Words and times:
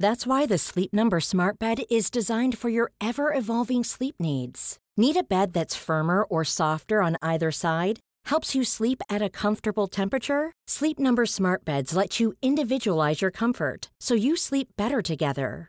That's 0.00 0.26
why 0.26 0.46
the 0.46 0.56
Sleep 0.56 0.94
Number 0.94 1.20
Smart 1.20 1.58
Bed 1.58 1.82
is 1.90 2.10
designed 2.10 2.56
for 2.56 2.70
your 2.70 2.90
ever 3.02 3.34
evolving 3.34 3.84
sleep 3.84 4.14
needs. 4.18 4.78
Need 4.96 5.18
a 5.18 5.22
bed 5.22 5.52
that's 5.52 5.76
firmer 5.76 6.22
or 6.22 6.42
softer 6.42 7.02
on 7.02 7.18
either 7.20 7.52
side? 7.52 8.00
Helps 8.24 8.54
you 8.54 8.64
sleep 8.64 9.02
at 9.10 9.20
a 9.20 9.28
comfortable 9.28 9.86
temperature? 9.86 10.52
Sleep 10.66 10.98
Number 10.98 11.26
Smart 11.26 11.66
Beds 11.66 11.94
let 11.94 12.18
you 12.18 12.32
individualize 12.40 13.20
your 13.20 13.30
comfort 13.30 13.90
so 14.00 14.14
you 14.14 14.36
sleep 14.36 14.68
better 14.78 15.02
together. 15.02 15.68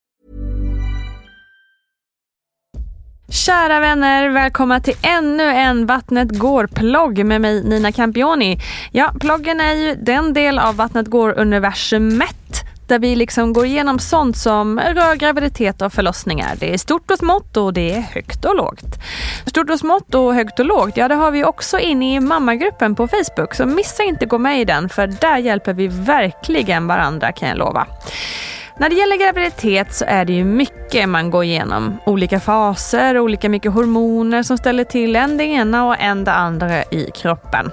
Kära 3.31 3.79
vänner, 3.79 4.29
välkomna 4.29 4.79
till 4.79 4.93
ännu 5.01 5.43
en 5.43 5.85
Vattnet 5.85 6.39
går-plogg 6.39 7.25
med 7.25 7.41
mig 7.41 7.63
Nina 7.63 7.91
Campioni. 7.91 8.59
Ja, 8.91 9.13
ploggen 9.19 9.59
är 9.59 9.73
ju 9.73 9.95
den 9.95 10.33
del 10.33 10.59
av 10.59 10.75
Vattnet 10.75 11.07
går-universumet 11.07 12.63
där 12.87 12.99
vi 12.99 13.15
liksom 13.15 13.53
går 13.53 13.65
igenom 13.65 13.99
sånt 13.99 14.37
som 14.37 14.79
rör 14.79 15.15
graviditet 15.15 15.81
och 15.81 15.93
förlossningar. 15.93 16.55
Det 16.59 16.73
är 16.73 16.77
stort 16.77 17.11
och 17.11 17.17
smått 17.17 17.57
och 17.57 17.73
det 17.73 17.91
är 17.91 18.01
högt 18.01 18.45
och 18.45 18.55
lågt. 18.55 18.99
Stort 19.45 19.69
och 19.69 19.79
smått 19.79 20.15
och 20.15 20.35
högt 20.35 20.59
och 20.59 20.65
lågt, 20.65 20.97
ja 20.97 21.07
det 21.07 21.15
har 21.15 21.31
vi 21.31 21.43
också 21.43 21.79
inne 21.79 22.15
i 22.15 22.19
mammagruppen 22.19 22.95
på 22.95 23.07
Facebook. 23.07 23.55
Så 23.55 23.65
missa 23.65 24.03
inte 24.03 24.25
gå 24.25 24.37
med 24.37 24.61
i 24.61 24.65
den 24.65 24.89
för 24.89 25.07
där 25.07 25.37
hjälper 25.37 25.73
vi 25.73 25.87
verkligen 25.87 26.87
varandra 26.87 27.31
kan 27.31 27.49
jag 27.49 27.57
lova. 27.57 27.87
När 28.77 28.89
det 28.89 28.95
gäller 28.95 29.17
graviditet 29.17 29.93
så 29.93 30.05
är 30.05 30.25
det 30.25 30.33
ju 30.33 30.43
mycket 30.43 31.09
man 31.09 31.31
går 31.31 31.43
igenom. 31.43 31.97
Olika 32.05 32.39
faser, 32.39 33.19
olika 33.19 33.49
mycket 33.49 33.71
hormoner 33.71 34.43
som 34.43 34.57
ställer 34.57 34.83
till 34.83 35.15
en 35.15 35.37
det 35.37 35.43
ena 35.43 35.87
och 35.87 35.99
en 35.99 36.23
det 36.23 36.31
andra 36.31 36.83
i 36.83 37.11
kroppen. 37.15 37.71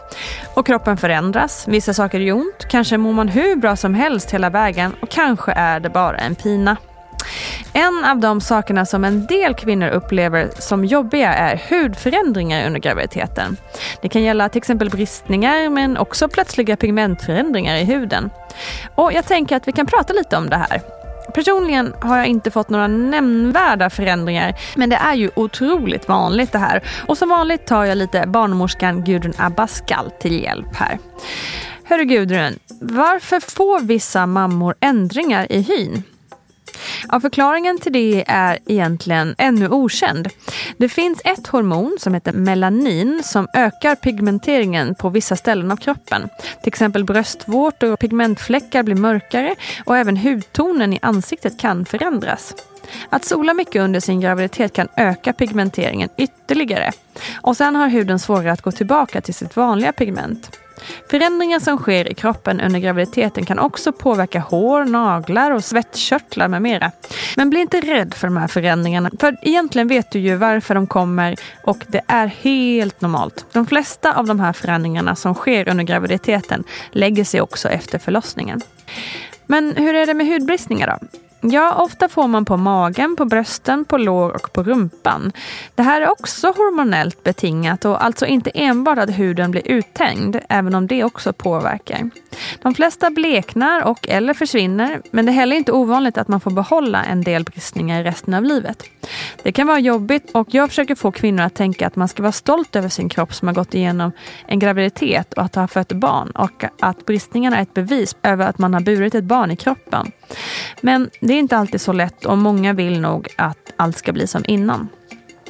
Och 0.54 0.66
kroppen 0.66 0.96
förändras, 0.96 1.68
vissa 1.68 1.94
saker 1.94 2.20
gör 2.20 2.36
ont, 2.36 2.66
kanske 2.68 2.98
mår 2.98 3.12
man 3.12 3.28
hur 3.28 3.56
bra 3.56 3.76
som 3.76 3.94
helst 3.94 4.30
hela 4.30 4.50
vägen 4.50 4.94
och 5.02 5.10
kanske 5.10 5.52
är 5.52 5.80
det 5.80 5.90
bara 5.90 6.16
en 6.16 6.34
pina. 6.34 6.76
En 7.72 8.04
av 8.04 8.18
de 8.18 8.40
sakerna 8.40 8.86
som 8.86 9.04
en 9.04 9.26
del 9.26 9.54
kvinnor 9.54 9.88
upplever 9.88 10.50
som 10.58 10.84
jobbiga 10.84 11.34
är 11.34 11.62
hudförändringar 11.70 12.66
under 12.66 12.80
graviditeten. 12.80 13.56
Det 14.02 14.08
kan 14.08 14.22
gälla 14.22 14.48
till 14.48 14.58
exempel 14.58 14.90
bristningar 14.90 15.68
men 15.70 15.96
också 15.96 16.28
plötsliga 16.28 16.76
pigmentförändringar 16.76 17.76
i 17.76 17.84
huden. 17.84 18.30
Och 18.94 19.12
jag 19.12 19.26
tänker 19.26 19.56
att 19.56 19.68
vi 19.68 19.72
kan 19.72 19.86
prata 19.86 20.12
lite 20.12 20.36
om 20.36 20.50
det 20.50 20.56
här. 20.56 20.82
Personligen 21.34 21.94
har 22.00 22.16
jag 22.16 22.26
inte 22.26 22.50
fått 22.50 22.68
några 22.68 22.86
nämnvärda 22.86 23.90
förändringar 23.90 24.54
men 24.76 24.90
det 24.90 24.96
är 24.96 25.14
ju 25.14 25.30
otroligt 25.34 26.08
vanligt 26.08 26.52
det 26.52 26.58
här. 26.58 26.82
Och 27.06 27.18
som 27.18 27.28
vanligt 27.28 27.66
tar 27.66 27.84
jag 27.84 27.98
lite 27.98 28.26
barnmorskan 28.26 29.04
Gudrun 29.04 29.34
Abascal 29.36 30.10
till 30.10 30.42
hjälp 30.42 30.76
här. 30.76 30.98
Hörru 31.84 32.04
Gudrun, 32.04 32.58
varför 32.80 33.40
får 33.40 33.80
vissa 33.80 34.26
mammor 34.26 34.74
ändringar 34.80 35.52
i 35.52 35.60
hyn? 35.60 36.02
Ja, 37.08 37.20
förklaringen 37.20 37.78
till 37.78 37.92
det 37.92 38.24
är 38.28 38.58
egentligen 38.66 39.34
ännu 39.38 39.68
okänd. 39.68 40.28
Det 40.76 40.88
finns 40.88 41.20
ett 41.24 41.46
hormon 41.46 41.96
som 42.00 42.14
heter 42.14 42.32
melanin 42.32 43.22
som 43.24 43.48
ökar 43.54 43.94
pigmenteringen 43.94 44.94
på 44.94 45.08
vissa 45.08 45.36
ställen 45.36 45.70
av 45.70 45.76
kroppen. 45.76 46.28
Till 46.62 46.68
exempel 46.68 47.04
bröstvårtor 47.04 47.92
och 47.92 47.98
pigmentfläckar 47.98 48.82
blir 48.82 48.94
mörkare 48.94 49.54
och 49.84 49.96
även 49.96 50.16
hudtonen 50.16 50.92
i 50.92 50.98
ansiktet 51.02 51.58
kan 51.58 51.84
förändras. 51.84 52.54
Att 53.10 53.24
sola 53.24 53.54
mycket 53.54 53.82
under 53.82 54.00
sin 54.00 54.20
graviditet 54.20 54.72
kan 54.72 54.88
öka 54.96 55.32
pigmenteringen 55.32 56.08
ytterligare. 56.16 56.92
Och 57.42 57.56
sen 57.56 57.76
har 57.76 57.88
huden 57.88 58.18
svårare 58.18 58.52
att 58.52 58.62
gå 58.62 58.72
tillbaka 58.72 59.20
till 59.20 59.34
sitt 59.34 59.56
vanliga 59.56 59.92
pigment. 59.92 60.58
Förändringar 61.10 61.60
som 61.60 61.78
sker 61.78 62.12
i 62.12 62.14
kroppen 62.14 62.60
under 62.60 62.80
graviditeten 62.80 63.46
kan 63.46 63.58
också 63.58 63.92
påverka 63.92 64.40
hår, 64.40 64.84
naglar 64.84 65.50
och 65.50 65.64
svettkörtlar 65.64 66.48
med 66.48 66.62
mera. 66.62 66.92
Men 67.36 67.50
bli 67.50 67.60
inte 67.60 67.80
rädd 67.80 68.14
för 68.14 68.26
de 68.26 68.36
här 68.36 68.48
förändringarna, 68.48 69.10
för 69.20 69.36
egentligen 69.42 69.88
vet 69.88 70.10
du 70.10 70.18
ju 70.18 70.36
varför 70.36 70.74
de 70.74 70.86
kommer 70.86 71.36
och 71.64 71.84
det 71.86 72.00
är 72.06 72.26
helt 72.26 73.00
normalt. 73.00 73.46
De 73.52 73.66
flesta 73.66 74.14
av 74.14 74.26
de 74.26 74.40
här 74.40 74.52
förändringarna 74.52 75.16
som 75.16 75.34
sker 75.34 75.68
under 75.68 75.84
graviditeten 75.84 76.64
lägger 76.90 77.24
sig 77.24 77.40
också 77.40 77.68
efter 77.68 77.98
förlossningen. 77.98 78.60
Men 79.46 79.76
hur 79.76 79.94
är 79.94 80.06
det 80.06 80.14
med 80.14 80.26
hudbristningar 80.26 80.98
då? 81.00 81.18
Ja, 81.40 81.74
ofta 81.74 82.08
får 82.08 82.28
man 82.28 82.44
på 82.44 82.56
magen, 82.56 83.16
på 83.16 83.24
brösten, 83.24 83.84
på 83.84 83.98
lår 83.98 84.30
och 84.30 84.52
på 84.52 84.62
rumpan. 84.62 85.32
Det 85.74 85.82
här 85.82 86.00
är 86.00 86.10
också 86.10 86.46
hormonellt 86.46 87.22
betingat 87.24 87.84
och 87.84 88.04
alltså 88.04 88.26
inte 88.26 88.50
enbart 88.54 88.98
att 88.98 89.10
huden 89.10 89.50
blir 89.50 89.68
uttänjd, 89.68 90.40
även 90.48 90.74
om 90.74 90.86
det 90.86 91.04
också 91.04 91.32
påverkar. 91.32 92.10
De 92.68 92.74
flesta 92.74 93.10
bleknar 93.10 93.84
och 93.84 94.08
eller 94.08 94.34
försvinner, 94.34 95.02
men 95.10 95.26
det 95.26 95.32
är 95.32 95.34
heller 95.34 95.56
inte 95.56 95.72
ovanligt 95.72 96.18
att 96.18 96.28
man 96.28 96.40
får 96.40 96.50
behålla 96.50 97.04
en 97.04 97.20
del 97.20 97.44
bristningar 97.44 98.04
resten 98.04 98.34
av 98.34 98.44
livet. 98.44 98.82
Det 99.42 99.52
kan 99.52 99.66
vara 99.66 99.78
jobbigt 99.78 100.30
och 100.34 100.54
jag 100.54 100.68
försöker 100.68 100.94
få 100.94 101.12
kvinnor 101.12 101.42
att 101.42 101.54
tänka 101.54 101.86
att 101.86 101.96
man 101.96 102.08
ska 102.08 102.22
vara 102.22 102.32
stolt 102.32 102.76
över 102.76 102.88
sin 102.88 103.08
kropp 103.08 103.34
som 103.34 103.48
har 103.48 103.54
gått 103.54 103.74
igenom 103.74 104.12
en 104.46 104.58
graviditet 104.58 105.32
och 105.32 105.42
att 105.42 105.54
ha 105.54 105.68
fött 105.68 105.92
barn 105.92 106.30
och 106.30 106.64
att 106.80 107.06
bristningarna 107.06 107.58
är 107.58 107.62
ett 107.62 107.74
bevis 107.74 108.16
över 108.22 108.46
att 108.46 108.58
man 108.58 108.74
har 108.74 108.80
burit 108.80 109.14
ett 109.14 109.24
barn 109.24 109.50
i 109.50 109.56
kroppen. 109.56 110.12
Men 110.80 111.10
det 111.20 111.34
är 111.34 111.38
inte 111.38 111.56
alltid 111.56 111.80
så 111.80 111.92
lätt 111.92 112.24
och 112.26 112.38
många 112.38 112.72
vill 112.72 113.00
nog 113.00 113.28
att 113.36 113.72
allt 113.76 113.98
ska 113.98 114.12
bli 114.12 114.26
som 114.26 114.44
innan. 114.48 114.88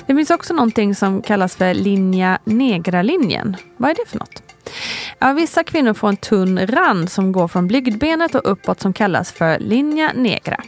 Det 0.07 0.15
finns 0.15 0.31
också 0.31 0.55
någonting 0.55 0.95
som 0.95 1.23
kallas 1.23 1.57
för 1.57 1.75
linja 1.75 2.39
negra-linjen. 2.45 3.57
Vad 3.77 3.91
är 3.91 3.95
det 3.95 4.11
för 4.11 4.19
något? 4.19 4.48
Ja, 5.19 5.33
vissa 5.33 5.65
kvinnor 5.65 5.95
får 5.95 6.09
en 6.09 6.17
tunn 6.17 6.67
rand 6.67 7.11
som 7.11 7.33
går 7.33 7.49
från 7.49 7.67
blygdbenet 7.67 8.35
och 8.35 8.51
uppåt 8.53 8.81
som 8.81 8.93
kallas 8.93 9.33
för 9.33 9.59
linja 9.59 10.13
negra. 10.15 10.61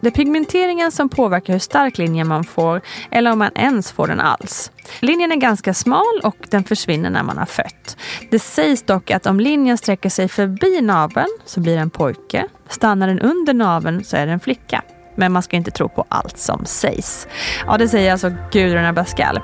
Det 0.00 0.06
är 0.06 0.12
pigmenteringen 0.12 0.92
som 0.92 1.08
påverkar 1.08 1.52
hur 1.52 1.60
stark 1.60 1.98
linje 1.98 2.24
man 2.24 2.44
får 2.44 2.80
eller 3.10 3.32
om 3.32 3.38
man 3.38 3.50
ens 3.54 3.92
får 3.92 4.06
den 4.08 4.20
alls. 4.20 4.70
Linjen 5.00 5.32
är 5.32 5.36
ganska 5.36 5.74
smal 5.74 6.20
och 6.22 6.36
den 6.50 6.64
försvinner 6.64 7.10
när 7.10 7.22
man 7.22 7.38
har 7.38 7.46
fött. 7.46 7.96
Det 8.30 8.38
sägs 8.38 8.82
dock 8.82 9.10
att 9.10 9.26
om 9.26 9.40
linjen 9.40 9.78
sträcker 9.78 10.10
sig 10.10 10.28
förbi 10.28 10.80
naveln 10.80 11.38
så 11.44 11.60
blir 11.60 11.74
det 11.74 11.80
en 11.80 11.90
pojke. 11.90 12.46
Stannar 12.68 13.06
den 13.08 13.20
under 13.20 13.54
naveln 13.54 14.04
så 14.04 14.16
är 14.16 14.26
det 14.26 14.32
en 14.32 14.40
flicka. 14.40 14.82
Men 15.16 15.32
man 15.32 15.42
ska 15.42 15.56
inte 15.56 15.70
tro 15.70 15.88
på 15.88 16.04
allt 16.08 16.38
som 16.38 16.64
sägs. 16.64 17.28
Ja, 17.66 17.78
det 17.78 17.88
säger 17.88 18.12
alltså 18.12 18.32
Gudrun 18.52 18.84
Abascal. 18.84 19.40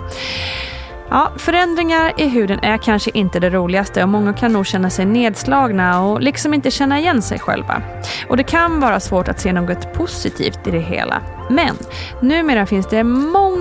Ja, 1.10 1.32
förändringar 1.36 2.12
i 2.16 2.28
huden 2.28 2.58
är 2.62 2.78
kanske 2.78 3.10
inte 3.14 3.40
det 3.40 3.50
roligaste 3.50 4.02
och 4.02 4.08
många 4.08 4.32
kan 4.32 4.52
nog 4.52 4.66
känna 4.66 4.90
sig 4.90 5.04
nedslagna 5.04 6.02
och 6.02 6.20
liksom 6.20 6.54
inte 6.54 6.70
känna 6.70 6.98
igen 6.98 7.22
sig 7.22 7.38
själva. 7.38 7.82
Och 8.28 8.36
det 8.36 8.42
kan 8.42 8.80
vara 8.80 9.00
svårt 9.00 9.28
att 9.28 9.40
se 9.40 9.52
något 9.52 9.92
positivt 9.92 10.66
i 10.66 10.70
det 10.70 10.80
hela. 10.80 11.22
Men 11.50 11.76
numera 12.20 12.66
finns 12.66 12.86
det 12.86 13.04
många 13.04 13.53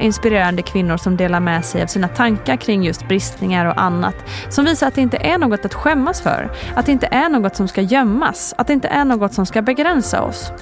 inspirerande 0.00 0.62
kvinnor 0.62 0.96
som 0.96 1.16
delar 1.16 1.40
med 1.40 1.64
sig 1.64 1.82
av 1.82 1.86
sina 1.86 2.08
tankar 2.08 2.56
kring 2.56 2.82
just 2.82 3.08
bristningar 3.08 3.66
och 3.66 3.82
annat 3.82 4.14
som 4.48 4.64
visar 4.64 4.88
att 4.88 4.94
det 4.94 5.00
inte 5.00 5.16
är 5.16 5.38
något 5.38 5.64
att 5.64 5.74
skämmas 5.74 6.20
för, 6.20 6.50
att 6.74 6.86
det 6.86 6.92
inte 6.92 7.06
är 7.06 7.28
något 7.28 7.56
som 7.56 7.68
ska 7.68 7.80
gömmas, 7.80 8.54
att 8.58 8.66
det 8.66 8.72
inte 8.72 8.88
är 8.88 9.04
något 9.04 9.34
som 9.34 9.46
ska 9.46 9.62
begränsa 9.62 10.22
oss. 10.22 10.52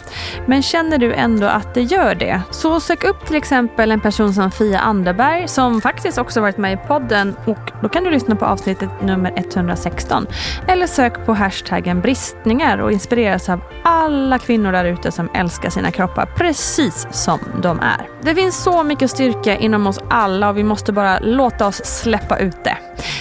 Men 0.46 0.62
känner 0.62 0.98
du 0.98 1.14
ändå 1.14 1.46
att 1.46 1.74
det 1.74 1.82
gör 1.82 2.14
det, 2.14 2.40
så 2.50 2.80
sök 2.80 3.04
upp 3.04 3.26
till 3.26 3.36
exempel 3.36 3.90
en 3.90 4.00
person 4.00 4.34
som 4.34 4.50
Fia 4.50 4.78
Anderberg 4.78 5.48
som 5.48 5.80
faktiskt 5.80 6.18
också 6.18 6.40
varit 6.40 6.58
med 6.58 6.72
i 6.72 6.76
podden 6.76 7.36
och 7.44 7.72
då 7.82 7.88
kan 7.88 8.04
du 8.04 8.10
lyssna 8.10 8.36
på 8.36 8.44
avsnittet 8.44 8.90
nummer 9.02 9.32
116. 9.36 10.26
Eller 10.68 10.86
sök 10.86 11.26
på 11.26 11.34
hashtaggen 11.34 12.00
bristningar 12.00 12.78
och 12.78 12.92
inspireras 12.92 13.48
av 13.48 13.60
alla 13.84 14.38
kvinnor 14.38 14.72
där 14.72 14.84
ute 14.84 15.12
som 15.12 15.28
älskar 15.34 15.70
sina 15.70 15.90
kroppar 15.90 16.26
precis 16.26 17.06
som 17.10 17.38
de 17.62 17.80
är. 17.80 18.08
Det 18.22 18.34
finns 18.34 18.62
så 18.62 18.84
mycket 18.84 19.05
styrka 19.08 19.56
inom 19.56 19.86
oss 19.86 19.98
alla 20.10 20.48
och 20.48 20.58
vi 20.58 20.62
måste 20.62 20.92
bara 20.92 21.18
låta 21.18 21.66
oss 21.66 21.84
släppa 21.84 22.38
ut 22.38 22.64
det. 22.64 22.76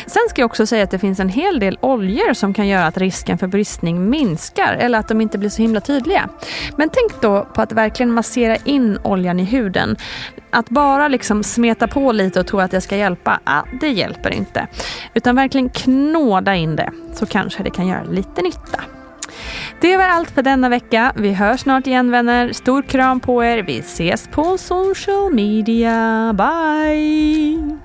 Sen 0.05 0.21
ska 0.29 0.41
jag 0.41 0.45
också 0.45 0.65
säga 0.65 0.83
att 0.83 0.91
det 0.91 0.99
finns 0.99 1.19
en 1.19 1.29
hel 1.29 1.59
del 1.59 1.77
oljor 1.81 2.33
som 2.33 2.53
kan 2.53 2.67
göra 2.67 2.85
att 2.85 2.97
risken 2.97 3.37
för 3.37 3.47
bristning 3.47 4.09
minskar 4.09 4.73
eller 4.79 4.99
att 4.99 5.07
de 5.07 5.21
inte 5.21 5.37
blir 5.37 5.49
så 5.49 5.61
himla 5.61 5.81
tydliga. 5.81 6.29
Men 6.75 6.89
tänk 6.89 7.21
då 7.21 7.47
på 7.55 7.61
att 7.61 7.71
verkligen 7.71 8.11
massera 8.11 8.55
in 8.55 8.97
oljan 9.03 9.39
i 9.39 9.43
huden. 9.43 9.95
Att 10.49 10.69
bara 10.69 11.07
liksom 11.07 11.43
smeta 11.43 11.87
på 11.87 12.11
lite 12.11 12.39
och 12.39 12.47
tro 12.47 12.59
att 12.59 12.71
det 12.71 12.81
ska 12.81 12.95
hjälpa, 12.97 13.39
ah, 13.43 13.61
det 13.81 13.89
hjälper 13.89 14.29
inte. 14.33 14.67
Utan 15.13 15.35
verkligen 15.35 15.69
knåda 15.69 16.55
in 16.55 16.75
det 16.75 16.91
så 17.13 17.25
kanske 17.25 17.63
det 17.63 17.69
kan 17.69 17.87
göra 17.87 18.03
lite 18.03 18.41
nytta. 18.41 18.94
Det 19.81 19.97
var 19.97 20.03
allt 20.03 20.31
för 20.31 20.41
denna 20.41 20.69
vecka. 20.69 21.13
Vi 21.15 21.33
hörs 21.33 21.59
snart 21.59 21.87
igen 21.87 22.11
vänner. 22.11 22.53
Stor 22.53 22.81
kram 22.81 23.19
på 23.19 23.43
er. 23.43 23.63
Vi 23.63 23.79
ses 23.79 24.27
på 24.27 24.57
social 24.57 25.33
media. 25.33 26.33
Bye! 26.33 27.84